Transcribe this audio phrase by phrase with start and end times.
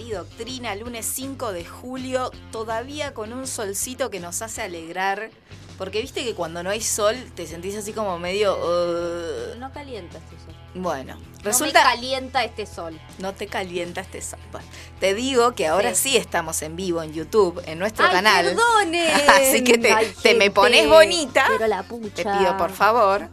[0.00, 5.30] Glitter y Doctrina, lunes 5 de julio, todavía con un solcito que nos hace alegrar.
[5.78, 8.54] Porque viste que cuando no hay sol te sentís así como medio...
[8.54, 10.54] uh, No calienta este sol.
[10.74, 11.78] Bueno, No resulta...
[11.82, 13.00] me calienta este sol.
[13.18, 14.38] No te calienta este sol.
[14.52, 14.66] Bueno,
[15.00, 16.10] te digo que ahora sí.
[16.10, 16.16] Sí.
[16.18, 18.44] estamos en vivo en YouTube, en nuestro Ay, canal.
[18.44, 19.10] perdonen.
[19.30, 21.46] Así que te, Ay, te me pones bonita.
[21.48, 22.14] Pero la pucha.
[22.14, 23.28] Te pido por favor.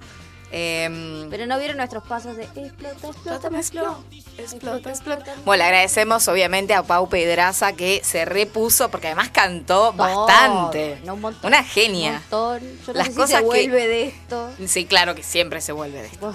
[0.51, 3.97] Em, Pero no vieron nuestros pasos de explota, explota, explota.
[4.37, 5.35] Explota, explota.
[5.43, 10.99] Bueno, le agradecemos obviamente a Pau Pedraza que se repuso porque además cantó bastante.
[11.03, 11.47] No, un montón.
[11.47, 12.11] Una Un genia.
[12.13, 12.61] montón.
[12.85, 14.49] Yo no Las sé si cosas se que- vuelve de esto.
[14.67, 16.33] Sí, claro que siempre se vuelve de esto.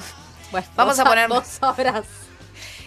[0.50, 2.04] Bueno, Vamos a poner- Vos sabrás.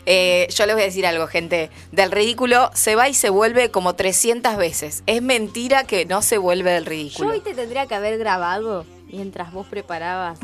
[0.06, 1.72] Eh, yo les voy a decir algo, gente.
[1.92, 5.02] Del ridículo se va y se vuelve como 300 veces.
[5.08, 7.32] Es mentira que no se vuelve del Yo ridículo.
[7.32, 10.40] hoy te tendría que haber grabado mientras vos preparabas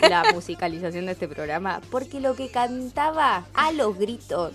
[0.00, 4.52] la musicalización de este programa, porque lo que cantaba a los gritos.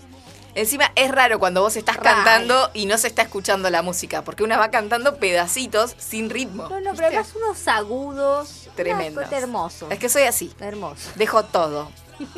[0.56, 4.44] Encima es raro cuando vos estás cantando y no se está escuchando la música, porque
[4.44, 6.68] una va cantando pedacitos sin ritmo.
[6.68, 7.04] No, no, pero ¿viste?
[7.06, 8.68] además unos agudos.
[8.76, 9.32] Tremendos.
[9.32, 9.88] Hermoso.
[9.90, 10.52] Es que soy así.
[10.60, 11.10] Hermoso.
[11.16, 11.90] Dejo todo.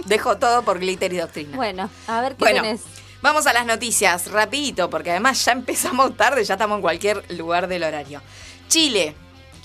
[0.06, 1.54] Dejo todo por glitter y doctrina.
[1.56, 2.80] Bueno, a ver qué Bueno, tenés.
[3.20, 7.68] vamos a las noticias, rapidito, porque además ya empezamos tarde, ya estamos en cualquier lugar
[7.68, 8.22] del horario.
[8.68, 9.14] Chile.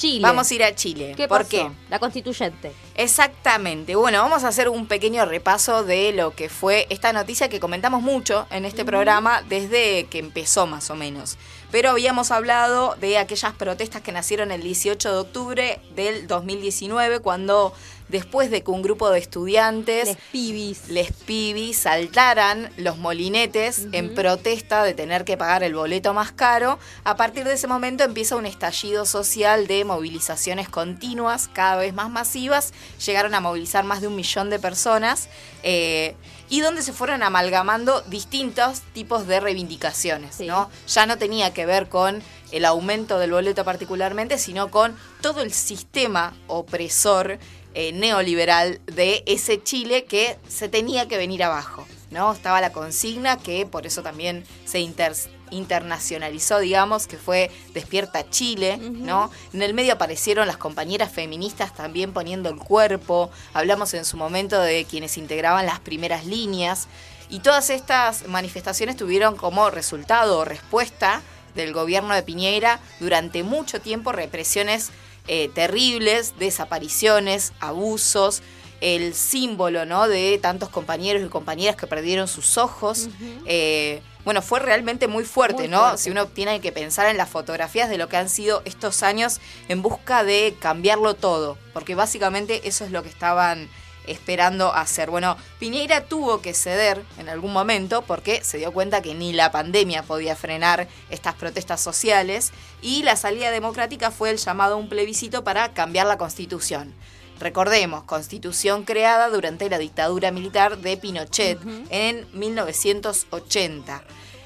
[0.01, 0.23] Chile.
[0.23, 1.13] Vamos a ir a Chile.
[1.15, 1.49] ¿Qué ¿Por pasó?
[1.51, 1.69] qué?
[1.91, 2.71] La constituyente.
[2.95, 3.95] Exactamente.
[3.95, 8.01] Bueno, vamos a hacer un pequeño repaso de lo que fue esta noticia que comentamos
[8.01, 11.37] mucho en este programa desde que empezó más o menos.
[11.71, 17.73] Pero habíamos hablado de aquellas protestas que nacieron el 18 de octubre del 2019, cuando
[18.09, 20.89] después de que un grupo de estudiantes Les pibis.
[20.89, 26.77] les pibis saltaran los molinetes en protesta de tener que pagar el boleto más caro.
[27.05, 32.09] A partir de ese momento empieza un estallido social de movilizaciones continuas, cada vez más
[32.09, 32.73] masivas.
[33.05, 35.29] Llegaron a movilizar más de un millón de personas
[35.63, 36.15] eh,
[36.49, 40.35] y donde se fueron amalgamando distintos tipos de reivindicaciones.
[40.35, 40.47] Sí.
[40.47, 40.69] ¿no?
[40.87, 42.21] Ya no tenía que ver con
[42.51, 47.39] el aumento del boleto particularmente, sino con todo el sistema opresor
[47.73, 51.87] eh, neoliberal de ese Chile que se tenía que venir abajo.
[52.09, 52.33] ¿no?
[52.33, 55.15] Estaba la consigna que por eso también se inter-
[55.51, 59.29] internacionalizó, digamos, que fue Despierta Chile, ¿no?
[59.53, 64.59] En el medio aparecieron las compañeras feministas también poniendo el cuerpo, hablamos en su momento
[64.59, 66.87] de quienes integraban las primeras líneas,
[67.29, 71.21] y todas estas manifestaciones tuvieron como resultado o respuesta
[71.55, 74.91] del gobierno de Piñera durante mucho tiempo represiones
[75.27, 78.41] eh, terribles, desapariciones, abusos,
[78.81, 80.07] el símbolo ¿no?
[80.07, 83.07] de tantos compañeros y compañeras que perdieron sus ojos.
[83.45, 85.79] Eh, bueno, fue realmente muy fuerte, Muy ¿no?
[85.79, 85.97] fuerte.
[85.97, 89.39] Si uno tiene que pensar en las fotografías de lo que han sido estos años
[89.67, 93.69] en busca de cambiarlo todo, porque básicamente eso es lo que estaban
[94.07, 95.09] esperando hacer.
[95.09, 99.51] Bueno, Piñeira tuvo que ceder en algún momento porque se dio cuenta que ni la
[99.51, 104.89] pandemia podía frenar estas protestas sociales y la salida democrática fue el llamado a un
[104.89, 106.93] plebiscito para cambiar la constitución.
[107.41, 111.59] Recordemos, constitución creada durante la dictadura militar de Pinochet
[111.89, 114.03] en 1980.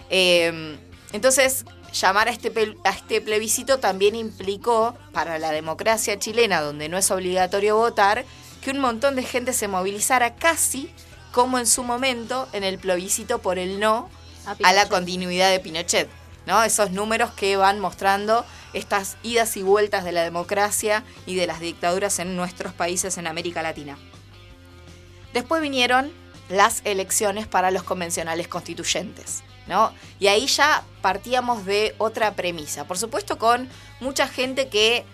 [0.09, 0.77] Eh,
[1.11, 2.53] entonces, llamar a este,
[2.85, 8.23] a este plebiscito también implicó, para la democracia chilena, donde no es obligatorio votar,
[8.61, 10.89] que un montón de gente se movilizara casi
[11.33, 14.09] como en su momento en el plebiscito por el no
[14.45, 16.07] A a la continuidad de Pinochet.
[16.45, 16.63] ¿no?
[16.63, 18.45] Esos números que van mostrando
[18.75, 23.25] estas idas y vueltas de la democracia y de las dictaduras en nuestros países en
[23.25, 23.97] América Latina.
[25.33, 26.11] Después vinieron
[26.49, 29.43] las elecciones para los convencionales constituyentes.
[29.67, 29.91] ¿no?
[30.19, 32.85] Y ahí ya partíamos de otra premisa.
[32.85, 33.67] Por supuesto, con
[33.99, 35.05] mucha gente que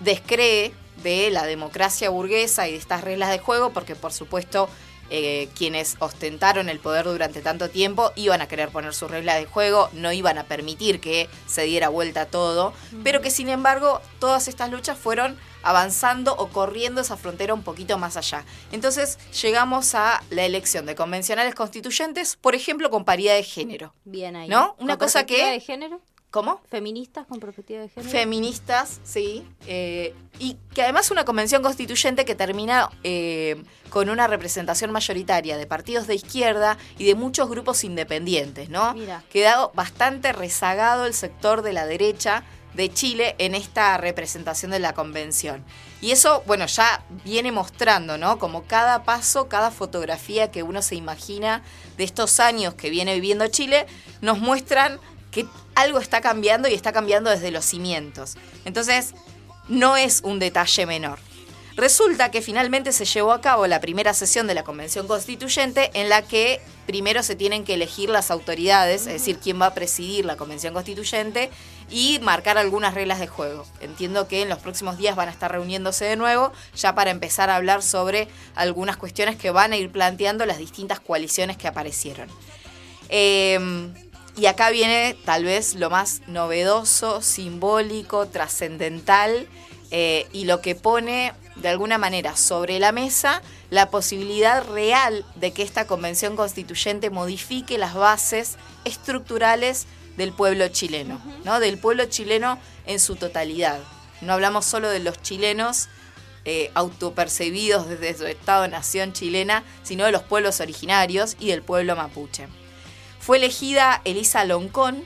[0.00, 0.72] descree
[1.02, 4.68] de la democracia burguesa y de estas reglas de juego, porque por supuesto
[5.10, 9.46] eh, quienes ostentaron el poder durante tanto tiempo iban a querer poner sus reglas de
[9.46, 12.72] juego, no iban a permitir que se diera vuelta todo,
[13.02, 17.98] pero que sin embargo todas estas luchas fueron avanzando o corriendo esa frontera un poquito
[17.98, 18.44] más allá.
[18.72, 23.92] Entonces llegamos a la elección de convencionales constituyentes, por ejemplo, con paridad de género.
[24.04, 24.48] Bien ahí.
[24.48, 24.74] ¿No?
[24.78, 26.00] Una ¿Con cosa que- de género?
[26.30, 26.60] ¿Cómo?
[26.70, 28.10] ¿Feministas con perspectiva de género?
[28.10, 33.60] feministas, sí, eh, y que además una convención constituyente que termina eh,
[33.90, 38.94] con una representación mayoritaria de partidos de izquierda y de muchos grupos independientes, ¿no?
[38.94, 39.24] Mira.
[39.28, 42.44] Quedado bastante rezagado el sector de la derecha
[42.74, 45.64] de Chile en esta representación de la convención.
[46.00, 48.38] Y eso, bueno, ya viene mostrando, ¿no?
[48.38, 51.62] Como cada paso, cada fotografía que uno se imagina
[51.96, 53.86] de estos años que viene viviendo Chile,
[54.20, 55.00] nos muestran
[55.30, 58.36] que algo está cambiando y está cambiando desde los cimientos.
[58.64, 59.14] Entonces,
[59.68, 61.18] no es un detalle menor.
[61.76, 66.10] Resulta que finalmente se llevó a cabo la primera sesión de la Convención Constituyente en
[66.10, 70.24] la que primero se tienen que elegir las autoridades, es decir, quién va a presidir
[70.24, 71.48] la Convención Constituyente
[71.88, 73.64] y marcar algunas reglas de juego.
[73.80, 77.48] Entiendo que en los próximos días van a estar reuniéndose de nuevo ya para empezar
[77.48, 82.28] a hablar sobre algunas cuestiones que van a ir planteando las distintas coaliciones que aparecieron.
[83.08, 83.94] Em,
[84.36, 89.48] y acá viene tal vez lo más novedoso, simbólico, trascendental
[89.90, 95.52] eh, y lo que pone de alguna manera sobre la mesa la posibilidad real de
[95.52, 99.86] que esta convención constituyente modifique las bases estructurales
[100.16, 101.60] del pueblo chileno, ¿no?
[101.60, 103.78] Del pueblo chileno en su totalidad.
[104.20, 105.88] No hablamos solo de los chilenos
[106.44, 112.48] eh, autopercebidos desde su Estado-nación chilena, sino de los pueblos originarios y del pueblo mapuche.
[113.20, 115.04] Fue elegida Elisa Loncón,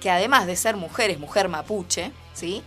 [0.00, 2.62] que además de ser mujer, es mujer mapuche, ¿sí?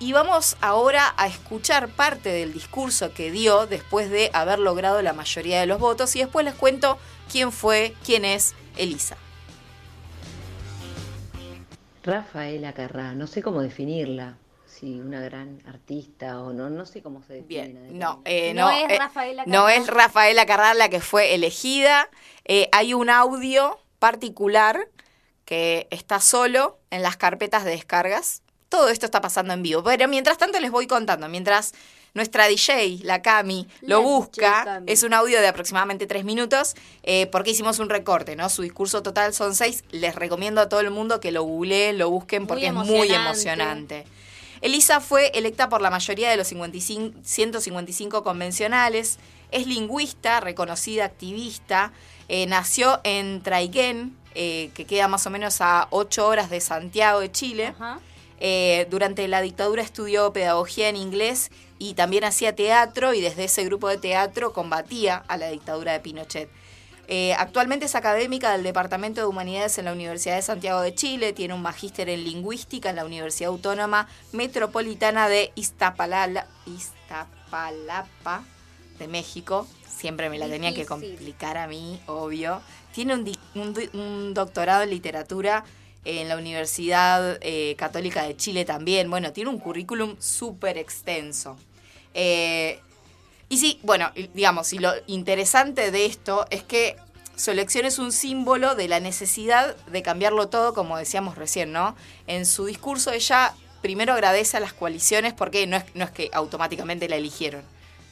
[0.00, 5.12] Y vamos ahora a escuchar parte del discurso que dio después de haber logrado la
[5.12, 6.98] mayoría de los votos y después les cuento
[7.30, 9.16] quién fue, quién es Elisa.
[12.02, 17.22] Rafaela Carrá, no sé cómo definirla, si una gran artista o no, no sé cómo
[17.22, 17.68] se define.
[17.68, 19.56] Bien, no, eh, no, es eh, Rafaela Carrá.
[19.56, 22.08] no es Rafaela Carrá la que fue elegida.
[22.44, 24.88] Eh, hay un audio particular
[25.44, 29.84] que está solo en las carpetas de descargas todo esto está pasando en vivo.
[29.84, 31.74] Pero mientras tanto les voy contando, mientras
[32.14, 37.50] nuestra DJ, la Cami, lo busca, es un audio de aproximadamente tres minutos, eh, porque
[37.50, 38.48] hicimos un recorte, ¿no?
[38.48, 39.84] Su discurso total son seis.
[39.90, 44.06] Les recomiendo a todo el mundo que lo googleen, lo busquen, porque es muy emocionante.
[44.62, 49.18] Elisa fue electa por la mayoría de los 155 convencionales,
[49.50, 51.92] es lingüista, reconocida activista,
[52.28, 57.20] eh, nació en Traiguén, eh, que queda más o menos a ocho horas de Santiago
[57.20, 57.74] de Chile.
[58.44, 63.64] Eh, durante la dictadura estudió pedagogía en inglés y también hacía teatro y desde ese
[63.64, 66.48] grupo de teatro combatía a la dictadura de Pinochet.
[67.08, 71.32] Eh, actualmente es académica del Departamento de Humanidades en la Universidad de Santiago de Chile,
[71.32, 76.42] tiene un magíster en lingüística en la Universidad Autónoma Metropolitana de Iztapalapa
[78.98, 79.68] de México.
[80.02, 82.60] Siempre me la tenía que complicar a mí, obvio.
[82.92, 85.64] Tiene un doctorado en literatura
[86.04, 89.08] en la Universidad eh, Católica de Chile también.
[89.08, 91.56] Bueno, tiene un currículum súper extenso.
[92.14, 92.80] Eh,
[93.48, 96.96] y sí, bueno, digamos, y lo interesante de esto es que
[97.36, 101.94] su elección es un símbolo de la necesidad de cambiarlo todo, como decíamos recién, ¿no?
[102.26, 106.28] En su discurso ella primero agradece a las coaliciones porque no es, no es que
[106.32, 107.62] automáticamente la eligieron.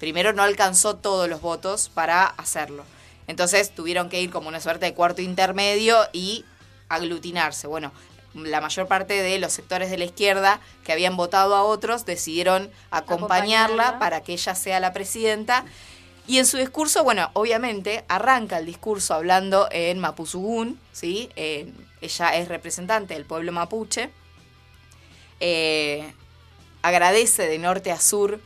[0.00, 2.84] Primero no alcanzó todos los votos para hacerlo.
[3.26, 6.44] Entonces tuvieron que ir como una suerte de cuarto intermedio y
[6.88, 7.66] aglutinarse.
[7.66, 7.92] Bueno,
[8.34, 12.70] la mayor parte de los sectores de la izquierda que habían votado a otros decidieron
[12.90, 15.64] acompañarla, para que ella sea la presidenta.
[16.26, 21.28] Y en su discurso, bueno, obviamente arranca el discurso hablando en Mapuzugún, ¿sí?
[21.36, 24.10] ella es representante del pueblo mapuche.
[25.40, 26.10] Eh,
[26.82, 28.40] agradece de norte a sur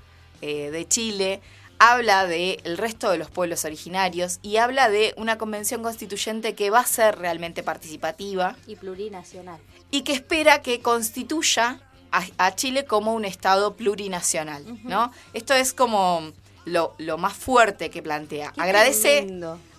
[0.46, 1.40] eh, de Chile
[1.78, 6.68] habla del el resto de los pueblos originarios y habla de una convención constituyente que
[6.68, 8.54] va a ser realmente participativa.
[8.66, 9.58] Y plurinacional.
[9.90, 11.80] Y que espera que constituya
[12.10, 15.10] a, Chile como un Estado plurinacional, ¿no?
[15.32, 16.30] Esto es como
[16.66, 18.52] lo, más fuerte que plantea.
[18.58, 19.26] agradece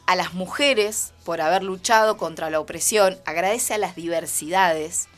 [0.07, 5.09] a las mujeres por haber luchado contra la opresión, agradece a las diversidades,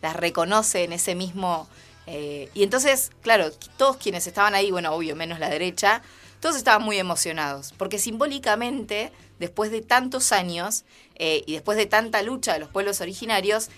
[0.00, 1.68] las reconoce en ese mismo...
[2.06, 6.02] Eh, y entonces, claro, todos quienes estaban ahí, bueno, obvio, menos la derecha,
[6.40, 10.84] todos estaban muy emocionados, porque simbólicamente, después de tantos años
[11.14, 13.70] eh, y después de tanta lucha de los pueblos originarios,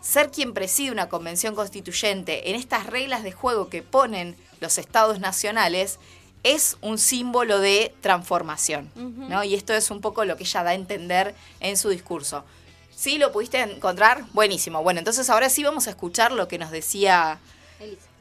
[0.00, 5.20] ser quien preside una convención constituyente en estas reglas de juego que ponen los estados
[5.20, 5.98] nacionales
[6.42, 9.44] es un símbolo de transformación, ¿no?
[9.44, 12.44] Y esto es un poco lo que ella da a entender en su discurso.
[12.96, 14.24] ¿Sí lo pudiste encontrar?
[14.32, 14.82] Buenísimo.
[14.82, 17.38] Bueno, entonces ahora sí vamos a escuchar lo que nos decía...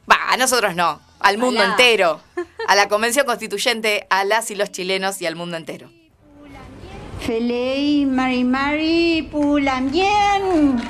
[0.10, 2.22] Va, a nosotros no, al mundo entero,
[2.68, 5.90] a la Convención Constituyente, a las y los chilenos y al mundo entero.
[7.20, 10.82] Felei Mari Mari Pulambien,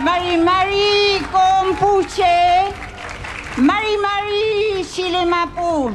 [0.00, 2.72] Mari Mari Compuche,
[3.58, 5.92] Mari Mari Chilemapu,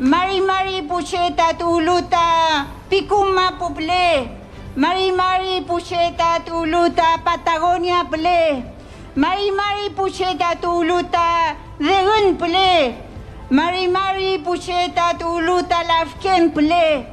[0.00, 4.28] Mari Mari Pucheta Tuluta, Picuma Puple,
[4.74, 8.64] Mari Mari Pucheta Tuluta, Patagonia Ple,
[9.14, 12.94] Mari Mari Pucheta Tuluta, Regun Ple,
[13.50, 17.06] Mari Mari Pucheta Tuluta Lafkenple.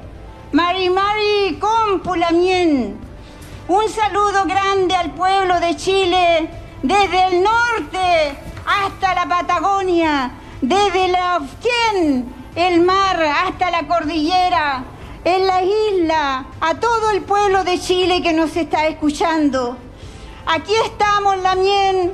[0.53, 2.97] Mari Mari Compulamien.
[3.67, 6.49] Un saludo grande al pueblo de Chile,
[6.81, 11.41] desde el norte hasta la Patagonia, desde la
[12.55, 14.85] el mar hasta la cordillera,
[15.25, 19.88] en la isla, a todo el pueblo de Chile que nos está escuchando.
[20.51, 22.11] Aquí estamos, Lamien,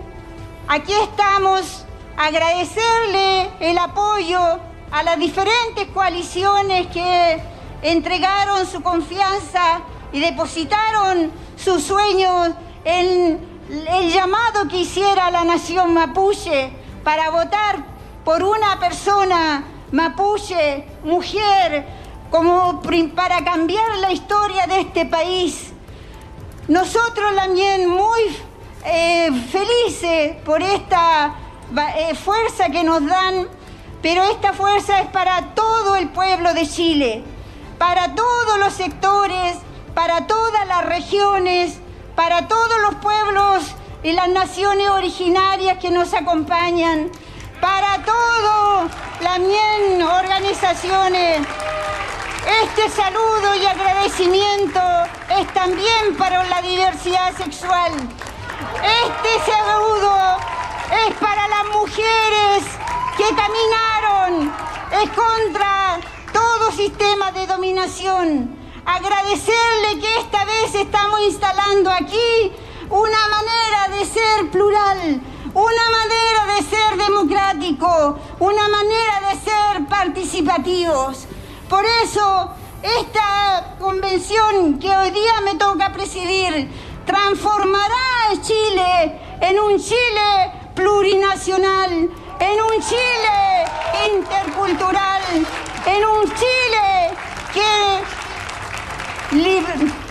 [0.67, 1.85] aquí estamos,
[2.17, 4.59] agradecerle el apoyo
[4.91, 7.41] a las diferentes coaliciones que
[7.81, 9.79] entregaron su confianza
[10.11, 12.49] y depositaron sus sueños
[12.83, 13.39] en
[13.69, 16.71] el llamado que hiciera la nación mapuche
[17.05, 17.85] para votar
[18.25, 19.63] por una persona
[19.93, 21.85] mapuche, mujer,
[22.29, 22.81] como
[23.15, 25.71] para cambiar la historia de este país.
[26.67, 28.21] Nosotros también muy
[28.85, 31.35] eh, felices por esta
[31.95, 33.47] eh, fuerza que nos dan,
[34.01, 37.23] pero esta fuerza es para todo el pueblo de Chile,
[37.77, 39.57] para todos los sectores,
[39.93, 41.77] para todas las regiones,
[42.15, 43.63] para todos los pueblos
[44.01, 47.11] y las naciones originarias que nos acompañan,
[47.61, 48.91] para todas
[49.21, 49.39] las
[50.19, 51.45] organizaciones.
[52.45, 54.79] Este saludo y agradecimiento
[55.39, 57.91] es también para la diversidad sexual.
[57.91, 60.37] Este saludo
[61.07, 62.63] es para las mujeres
[63.17, 64.53] que caminaron
[65.01, 65.99] es contra
[66.31, 68.55] todo sistema de dominación.
[68.85, 72.51] Agradecerle que esta vez estamos instalando aquí
[72.91, 75.19] una manera de ser plural,
[75.55, 81.27] una manera de ser democrático, una manera de ser participativos.
[81.69, 82.51] Por eso,
[82.83, 86.69] esta convención que hoy día me toca presidir
[87.05, 93.65] transformará a Chile en un Chile plurinacional, en un Chile
[94.13, 95.23] intercultural,
[95.87, 97.09] en un Chile
[97.51, 98.03] que,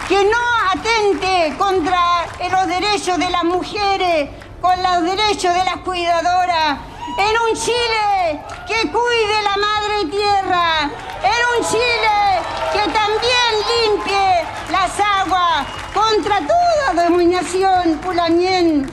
[0.08, 4.28] que no atente contra los derechos de las mujeres,
[4.60, 10.90] con los derechos de las cuidadoras, en un Chile que cuide la madre tierra,
[11.22, 12.40] en un Chile
[12.72, 18.90] que también limpie las aguas contra toda dominación pulamien.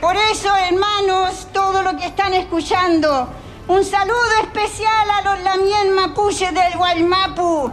[0.00, 3.28] Por eso, hermanos, todo lo que están escuchando,
[3.68, 7.70] un saludo especial a los lamien mapuche del Guaymapu.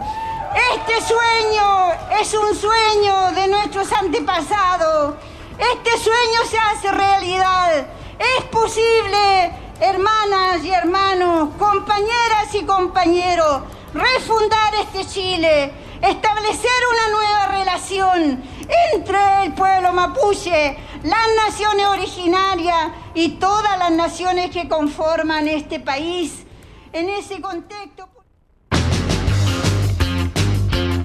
[0.74, 5.14] Este sueño es un sueño de nuestros antepasados.
[5.58, 7.86] Este sueño se hace realidad.
[8.18, 13.62] Es posible hermanas y hermanos, compañeras y compañeros,
[13.94, 15.72] refundar este Chile,
[16.02, 18.42] establecer una nueva relación
[18.94, 26.44] entre el pueblo mapuche, las naciones originarias y todas las naciones que conforman este país.
[26.92, 28.08] En ese contexto...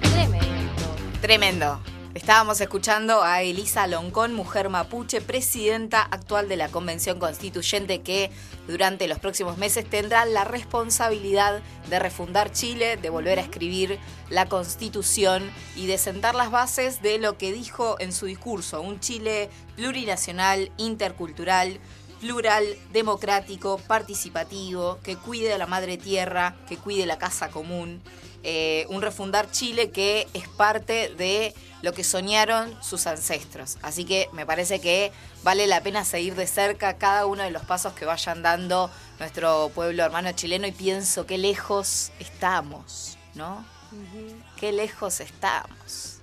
[0.02, 1.22] Tremendo.
[1.22, 1.95] Tremendo.
[2.26, 8.32] Estábamos escuchando a Elisa Loncón, mujer mapuche, presidenta actual de la Convención Constituyente, que
[8.68, 14.00] durante los próximos meses tendrá la responsabilidad de refundar Chile, de volver a escribir
[14.32, 15.44] la Constitución
[15.76, 20.72] y de sentar las bases de lo que dijo en su discurso, un Chile plurinacional,
[20.78, 21.80] intercultural,
[22.22, 28.02] plural, democrático, participativo, que cuide a la madre tierra, que cuide la casa común.
[28.42, 31.54] Eh, un refundar Chile que es parte de
[31.86, 33.78] lo que soñaron sus ancestros.
[33.84, 35.12] Así que me parece que
[35.44, 38.90] vale la pena seguir de cerca cada uno de los pasos que vayan dando
[39.20, 43.64] nuestro pueblo hermano chileno y pienso qué lejos estamos, ¿no?
[44.60, 46.22] Qué lejos estamos.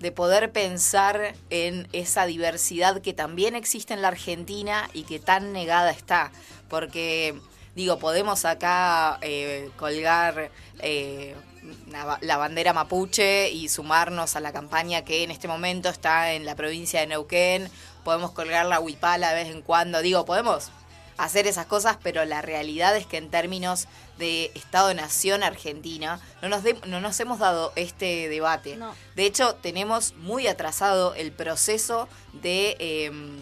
[0.00, 5.52] De poder pensar en esa diversidad que también existe en la Argentina y que tan
[5.52, 6.32] negada está.
[6.68, 7.38] Porque,
[7.76, 11.36] digo, podemos acá eh, colgar eh,
[12.22, 16.54] la bandera mapuche y sumarnos a la campaña que en este momento está en la
[16.54, 17.70] provincia de Neuquén.
[18.04, 20.00] Podemos colgar la huipala de vez en cuando.
[20.00, 20.70] Digo, podemos
[21.20, 23.88] hacer esas cosas, pero la realidad es que en términos
[24.18, 28.78] de Estado-Nación Argentina no nos, no nos hemos dado este debate.
[29.16, 33.36] De hecho, tenemos muy atrasado el proceso de, em,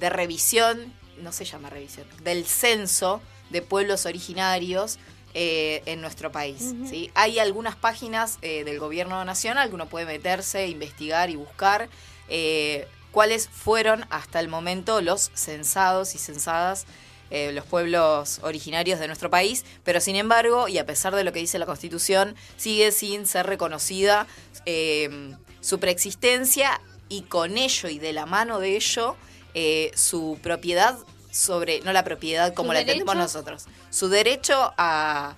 [0.00, 4.98] de revisión, no se llama revisión, del censo de pueblos originarios
[5.40, 6.74] eh, en nuestro país.
[6.90, 7.12] ¿sí?
[7.14, 11.88] Hay algunas páginas eh, del gobierno nacional que uno puede meterse, investigar y buscar
[12.28, 16.86] eh, cuáles fueron hasta el momento los censados y censadas.
[17.30, 21.38] los pueblos originarios de nuestro país, pero sin embargo, y a pesar de lo que
[21.38, 24.26] dice la Constitución, sigue sin ser reconocida
[25.60, 29.14] su preexistencia y con ello y de la mano de ello
[29.94, 30.98] su propiedad
[31.30, 35.34] sobre, no la propiedad como la tenemos nosotros, su derecho a,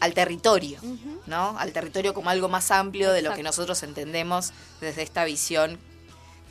[0.00, 0.78] al territorio,
[1.26, 1.56] ¿no?
[1.58, 5.78] Al territorio como algo más amplio de lo que nosotros entendemos desde esta visión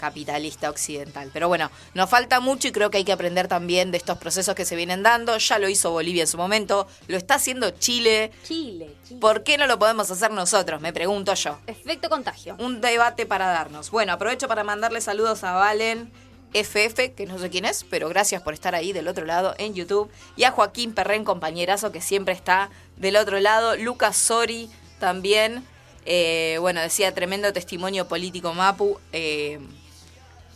[0.04, 1.30] capitalista occidental.
[1.32, 4.54] Pero bueno, nos falta mucho y creo que hay que aprender también de estos procesos
[4.54, 5.38] que se vienen dando.
[5.38, 8.32] Ya lo hizo Bolivia en su momento, lo está haciendo Chile.
[8.44, 9.20] Chile, Chile.
[9.22, 10.82] ¿Por qué no lo podemos hacer nosotros?
[10.82, 11.58] Me pregunto yo.
[11.68, 12.56] Efecto contagio.
[12.60, 13.92] Un debate para darnos.
[13.92, 16.12] Bueno, aprovecho para mandarle saludos a Valen.
[16.54, 19.74] FF, que no sé quién es, pero gracias por estar ahí del otro lado en
[19.74, 20.10] YouTube.
[20.36, 23.76] Y a Joaquín Perren, compañerazo, que siempre está del otro lado.
[23.76, 24.70] Lucas Sori
[25.00, 25.66] también.
[26.06, 29.00] Eh, bueno, decía tremendo testimonio político Mapu.
[29.12, 29.60] Eh,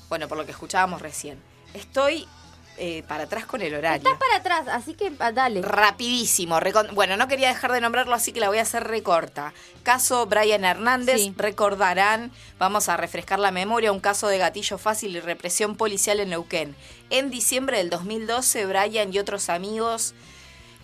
[0.10, 1.39] bueno, por lo que escuchábamos recién.
[1.74, 2.27] Estoy
[2.77, 4.07] eh, para atrás con el horario.
[4.07, 5.62] Estás para atrás, así que ah, dale.
[5.62, 6.60] Rapidísimo.
[6.93, 9.53] Bueno, no quería dejar de nombrarlo, así que la voy a hacer recorta.
[9.84, 11.34] Caso Brian Hernández, Sí.
[11.38, 16.29] recordarán, vamos a refrescar la memoria, un caso de gatillo fácil y represión policial en
[16.29, 16.75] Neuquén.
[17.10, 20.13] En diciembre del 2012, Brian y otros amigos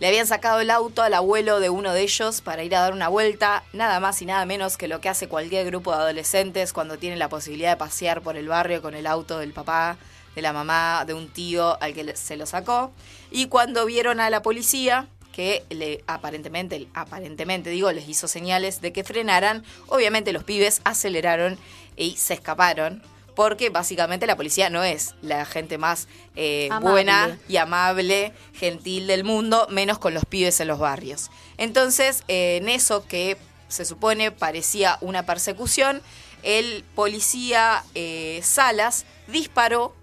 [0.00, 2.92] le habían sacado el auto al abuelo de uno de ellos para ir a dar
[2.92, 6.72] una vuelta, nada más y nada menos que lo que hace cualquier grupo de adolescentes
[6.72, 9.96] cuando tiene la posibilidad de pasear por el barrio con el auto del papá,
[10.34, 12.92] de la mamá, de un tío al que se lo sacó.
[13.30, 18.92] Y cuando vieron a la policía, que le, aparentemente, aparentemente digo, les hizo señales de
[18.92, 21.58] que frenaran, obviamente los pibes aceleraron
[21.96, 23.02] y se escaparon.
[23.34, 29.24] Porque básicamente la policía no es la gente más eh, buena y amable, gentil del
[29.24, 31.32] mundo, menos con los pibes en los barrios.
[31.58, 33.36] Entonces, eh, en eso que
[33.66, 36.00] se supone parecía una persecución,
[36.44, 39.96] el policía eh, Salas disparó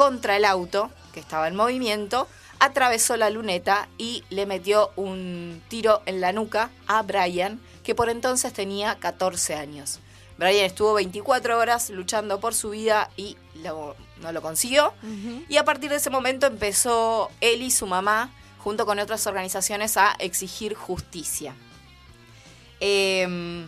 [0.00, 2.26] contra el auto que estaba en movimiento,
[2.58, 8.08] atravesó la luneta y le metió un tiro en la nuca a Brian, que por
[8.08, 10.00] entonces tenía 14 años.
[10.38, 14.94] Brian estuvo 24 horas luchando por su vida y lo- no lo consiguió.
[15.50, 19.98] Y a partir de ese momento empezó él y su mamá, junto con otras organizaciones,
[19.98, 21.54] a exigir justicia.
[22.80, 23.66] Em,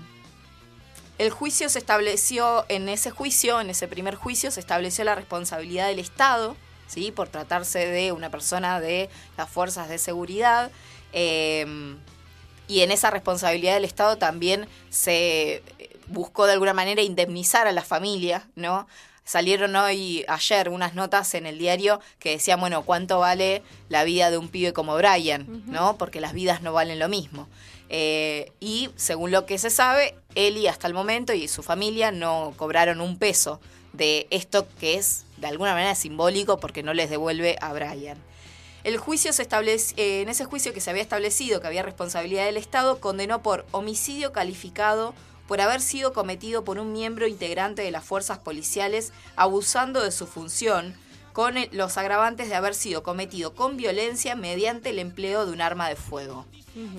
[1.22, 5.86] el juicio se estableció, en ese juicio, en ese primer juicio, se estableció la responsabilidad
[5.86, 6.56] del Estado,
[6.88, 7.12] ¿sí?
[7.12, 10.70] Por tratarse de una persona de las fuerzas de seguridad.
[11.12, 11.98] em,
[12.68, 15.62] y en esa responsabilidad del Estado también se
[16.06, 18.86] buscó de alguna manera indemnizar a la familia, ¿no?
[19.24, 24.30] Salieron hoy, ayer, unas notas en el diario que decían, bueno, ¿cuánto vale la vida
[24.30, 25.62] de un pibe como Brian?
[25.66, 25.96] ¿No?
[25.96, 27.46] Porque las vidas no valen lo mismo.
[27.94, 32.54] Eh, y según lo que se sabe, Eli hasta el momento y su familia no
[32.56, 33.60] cobraron un peso
[33.92, 38.16] de esto que es de alguna manera simbólico porque no les devuelve a Brian.
[38.82, 42.46] El juicio se establece, eh, en ese juicio que se había establecido que había responsabilidad
[42.46, 45.14] del Estado, condenó por homicidio calificado
[45.46, 50.26] por haber sido cometido por un miembro integrante de las fuerzas policiales abusando de su
[50.26, 50.96] función,
[51.32, 55.88] con los agravantes de haber sido cometido con violencia mediante el empleo de un arma
[55.88, 56.46] de fuego.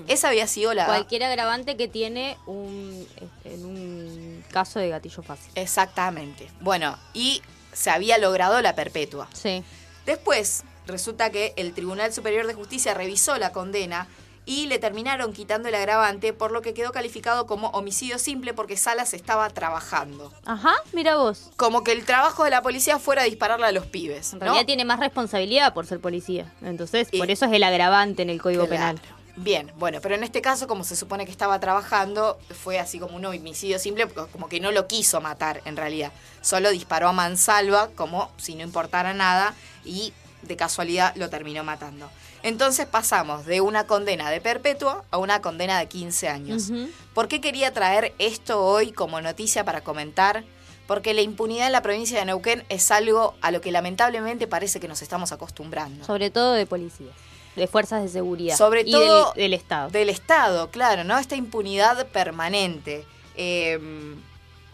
[0.06, 0.86] Esa había sido la...
[0.86, 5.50] Cualquier agravante que tiene un, este, en un caso de gatillo fácil.
[5.56, 6.48] Exactamente.
[6.60, 7.42] Bueno, y
[7.72, 9.28] se había logrado la perpetua.
[9.32, 9.64] Sí.
[10.06, 14.06] Después, resulta que el Tribunal Superior de Justicia revisó la condena
[14.46, 18.76] y le terminaron quitando el agravante, por lo que quedó calificado como homicidio simple porque
[18.76, 20.32] Salas estaba trabajando.
[20.44, 21.50] Ajá, mira vos.
[21.56, 24.32] Como que el trabajo de la policía fuera dispararle a los pibes.
[24.32, 24.44] En ¿no?
[24.44, 26.52] realidad tiene más responsabilidad por ser policía.
[26.62, 28.98] Entonces, Y- por eso es el agravante en el Código Claro.
[28.98, 29.00] Penal.
[29.36, 33.16] Bien, bueno, pero en este caso, como se supone que estaba trabajando, fue así como
[33.16, 36.12] un homicidio simple, como que no lo quiso matar en realidad.
[36.40, 39.54] Solo disparó a mansalva, como si no importara nada,
[39.84, 42.08] y de casualidad lo terminó matando.
[42.44, 46.70] Entonces pasamos de una condena de perpetua a una condena de 15 años.
[47.14, 50.44] ¿Por qué quería traer esto hoy como noticia para comentar?
[50.86, 54.78] Porque la impunidad en la provincia de Neuquén es algo a lo que lamentablemente parece
[54.78, 56.04] que nos estamos acostumbrando.
[56.04, 57.14] Sobre todo de policías,
[57.56, 58.58] de fuerzas de seguridad.
[58.58, 59.88] Sobre y todo del, del Estado.
[59.88, 61.16] Del Estado, claro, ¿no?
[61.16, 63.06] Esta impunidad permanente.
[63.36, 63.78] Eh,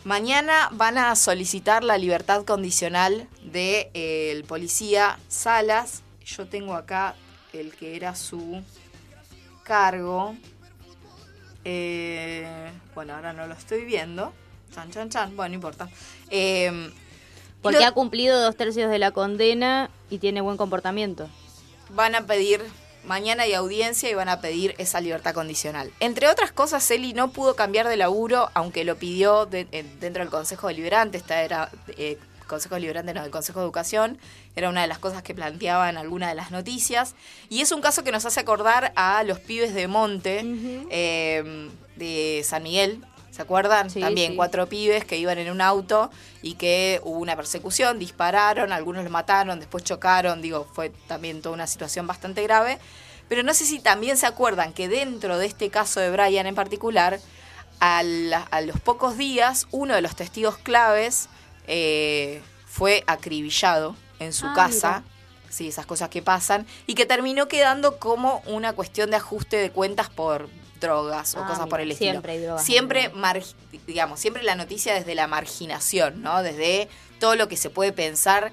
[0.03, 6.03] mañana van a solicitar la libertad condicional del de, el policía Salas.
[6.25, 7.15] Yo tengo acá
[7.53, 8.63] el que era su
[9.65, 10.35] cargo.
[11.65, 12.47] Eh,
[12.95, 14.33] bueno, ahora no lo estoy viendo.
[14.75, 15.37] Chan, chan, chan.
[15.37, 15.89] Bueno, no importa.
[16.31, 16.91] Eh,
[17.63, 21.29] Porque lo- ha cumplido dos tercios de la condena y tiene buen comportamiento.
[21.93, 22.63] van a pedir,
[23.05, 25.91] mañana hay audiencia y van a pedir esa libertad condicional.
[25.99, 30.23] Entre otras cosas, Eli no pudo cambiar de laburo, aunque lo pidió de- en- dentro
[30.23, 32.17] del Consejo Deliberante, esta era eh,
[32.51, 34.19] Consejo Deliberante, no, del Consejo de Educación,
[34.57, 37.15] era una de las cosas que planteaba en alguna de las noticias.
[37.49, 40.43] Y es un caso que nos hace acordar a los pibes de Monte,
[40.91, 43.03] eh, de San Miguel.
[43.31, 43.89] ¿Se acuerdan?
[43.91, 44.37] Sí, También sí.
[44.37, 46.11] cuatro pibes que iban en un auto
[46.43, 51.55] y que hubo una persecución, dispararon, algunos los mataron, después chocaron, digo, fue también toda
[51.55, 52.79] una situación bastante grave.
[53.29, 56.57] Pero no sé si también se acuerdan que dentro de este caso de Brian en
[56.57, 57.21] particular,
[57.79, 61.29] a, la- a los pocos días, uno de los testigos claves
[61.73, 65.03] eh, fue acribillado en su Ah, casa.
[65.49, 66.67] Sí, esas cosas que pasan.
[66.87, 70.49] Y que terminó quedando como una cuestión de ajuste de cuentas por
[70.81, 72.13] drogas o Ah, cosas por el estilo.
[72.13, 73.11] siempre hay drogas, Siempre,
[73.87, 76.43] digamos, siempre la noticia desde la marginación, ¿no?
[76.43, 78.53] Desde todo lo que se puede pensar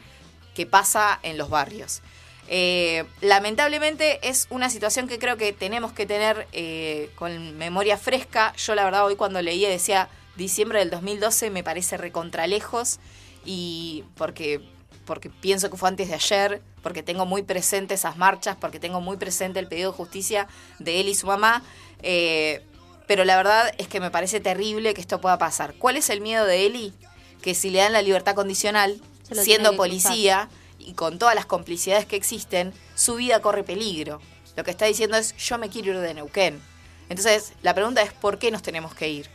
[0.56, 2.02] que pasa en los barrios.
[2.50, 8.54] Eh, lamentablemente es una situación que creo que tenemos que tener eh, con memoria fresca.
[8.58, 13.00] Yo la verdad hoy cuando leía decía diciembre del 2012 me parece recontralejos
[13.46, 14.62] y porque,
[15.06, 19.02] porque pienso que fue antes de ayer, porque tengo muy presente esas marchas, porque tengo
[19.02, 20.48] muy presente el pedido de justicia
[20.80, 21.64] de él y su mamá.
[22.02, 22.64] eh,
[23.08, 25.74] pero la verdad es que me parece terrible que esto pueda pasar.
[25.76, 26.94] ¿Cuál es el miedo de Eli?
[27.42, 32.18] Que si le dan la libertad condicional, siendo policía y con todas las complicidades que
[32.18, 34.22] existen, su vida corre peligro.
[34.58, 36.62] Lo que está diciendo es, yo me quiero ir de Neuquén.
[37.10, 39.30] Entonces, la pregunta es, ¿por qué nos tenemos que ir?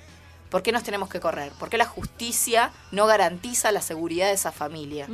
[0.52, 1.50] ¿Por qué nos tenemos que correr?
[1.52, 5.08] ¿Por qué la justicia no garantiza la seguridad de esa familia?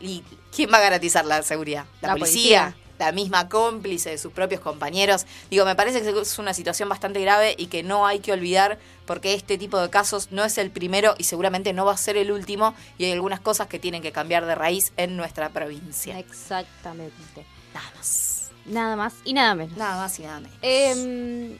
[0.00, 1.84] ¿Y quién va a garantizar la seguridad?
[2.02, 2.62] ¿La, La policía?
[2.64, 2.80] policía.
[2.98, 5.26] La misma cómplice de sus propios compañeros.
[5.48, 8.78] Digo, me parece que es una situación bastante grave y que no hay que olvidar
[9.06, 12.16] porque este tipo de casos no es el primero y seguramente no va a ser
[12.16, 16.18] el último y hay algunas cosas que tienen que cambiar de raíz en nuestra provincia.
[16.18, 17.46] Exactamente.
[17.72, 18.50] Nada más.
[18.66, 19.76] Nada más y nada menos.
[19.76, 20.56] Nada más y nada menos.
[20.62, 21.58] Em,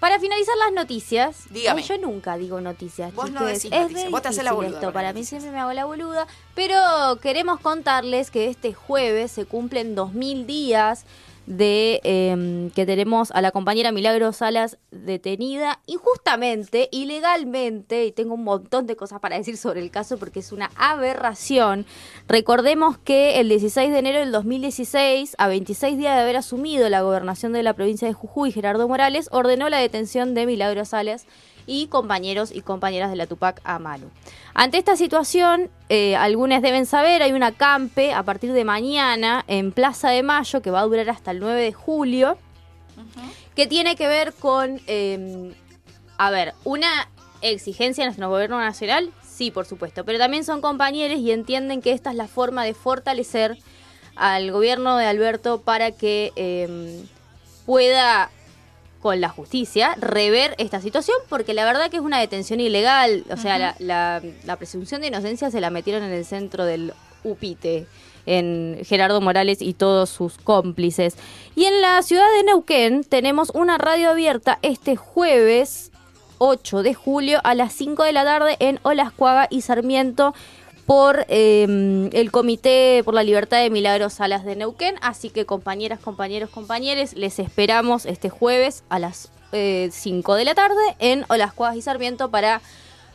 [0.00, 1.82] para finalizar las noticias, Dígame.
[1.82, 3.14] Ay, yo nunca digo noticias.
[3.14, 4.92] Vos no decís es noticias, vos te hacés la boluda esto.
[4.92, 6.26] Para las mí siempre me hago la boluda.
[6.56, 11.04] Pero queremos contarles que este jueves se cumplen 2000 días
[11.44, 18.42] de em, que tenemos a la compañera Milagro Salas detenida injustamente, ilegalmente, y tengo un
[18.42, 21.84] montón de cosas para decir sobre el caso porque es una aberración.
[22.26, 27.02] Recordemos que el 16 de enero del 2016, a 26 días de haber asumido la
[27.02, 31.26] gobernación de la provincia de Jujuy, Gerardo Morales ordenó la detención de Milagro Salas
[31.66, 34.10] y compañeros y compañeras de la Tupac Amaru.
[34.54, 39.72] Ante esta situación, eh, algunos deben saber, hay una campe a partir de mañana en
[39.72, 42.38] Plaza de Mayo que va a durar hasta el 9 de julio,
[43.54, 45.52] que tiene que ver con, eh,
[46.18, 47.08] a ver, una
[47.42, 51.92] exigencia de nuestro gobierno nacional, sí, por supuesto, pero también son compañeros y entienden que
[51.92, 53.58] esta es la forma de fortalecer
[54.14, 57.04] al gobierno de Alberto para que eh,
[57.66, 58.30] pueda
[59.00, 63.36] con la justicia rever esta situación porque la verdad que es una detención ilegal, o
[63.36, 66.92] sea, la, la- la presunción de inocencia se la metieron en el centro del
[67.24, 67.86] UPITE
[68.26, 71.16] en Gerardo Morales y todos sus cómplices.
[71.54, 75.92] Y en la ciudad de Neuquén tenemos una radio abierta este jueves
[76.38, 80.34] 8 de julio a las 5 de la tarde en Olascuaga y Sarmiento
[80.86, 84.94] por eh, el Comité por la Libertad de Milagros Salas de Neuquén.
[85.02, 90.54] Así que compañeras, compañeros, compañeres, les esperamos este jueves a las eh, 5 de la
[90.54, 92.62] tarde en Olascuagas y Sarmiento para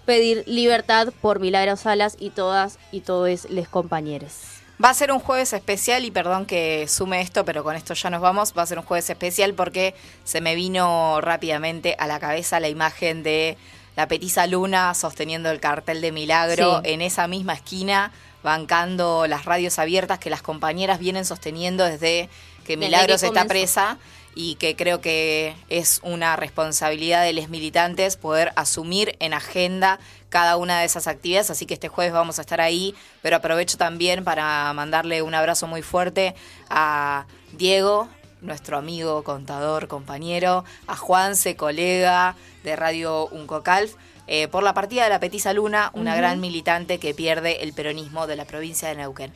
[0.06, 4.62] pedir libertad por Milagros Salas y todas y todos les compañeros.
[4.84, 8.10] Va a ser un jueves especial y perdón que sume esto, pero con esto ya
[8.10, 8.54] nos vamos.
[8.58, 12.68] Va a ser un jueves especial porque se me vino rápidamente a la cabeza la
[12.68, 13.58] imagen de
[13.96, 16.92] la petiza Luna sosteniendo el cartel de Milagro Sí.
[16.92, 18.12] en esa misma esquina,
[18.44, 22.30] bancando las radios abiertas que las compañeras vienen sosteniendo desde
[22.66, 23.98] que Desde Milagros que está presa
[24.34, 30.00] y que creo que es una responsabilidad de los militantes poder asumir en agenda
[30.30, 33.78] cada una de esas actividades, así que este jueves vamos a estar ahí, pero aprovecho
[33.78, 36.34] también para mandarle un abrazo muy fuerte
[36.70, 38.08] a Diego,
[38.42, 43.96] nuestro amigo, contador, compañero, a Juanse, colega de Radio Uncocalf,
[44.28, 48.28] eh, por la partida de la Petiza Luna, una gran militante que pierde el peronismo
[48.28, 49.34] de la provincia de Neuquén.